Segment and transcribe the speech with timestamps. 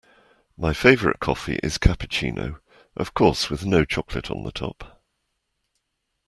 [0.57, 2.59] My favourite coffee is cappuccino,
[2.97, 4.99] of course with no chocolate on the top